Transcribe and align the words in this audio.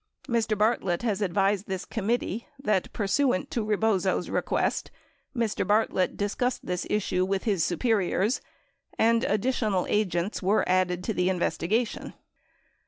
Mr. 0.27 0.57
Bartlett 0.57 1.03
has 1.03 1.21
advised 1.21 1.67
this 1.67 1.85
committee 1.85 2.47
that 2.57 2.91
pursuant 2.91 3.51
to 3.51 3.63
Rebozo's 3.63 4.31
request, 4.31 4.89
Mr. 5.37 5.61
Bartlett 5.67 6.17
discussed 6.17 6.65
this 6.65 6.87
issue 6.89 7.23
with 7.23 7.43
his 7.43 7.63
superiors 7.63 8.41
and 8.97 9.23
additional 9.23 9.85
agents 9.87 10.41
were 10.41 10.67
added 10.67 11.03
to 11.03 11.13
the 11.13 11.27
investi 11.29 11.69
gation. 11.71 12.13